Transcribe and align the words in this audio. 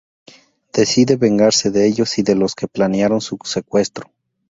Decide 0.73 1.15
vengarse 1.15 1.69
de 1.69 1.85
ellos 1.87 2.17
y 2.17 2.23
de 2.23 2.33
los 2.33 2.55
que 2.55 2.67
planearon 2.67 3.21
su 3.21 3.37
secuestro. 3.45 4.09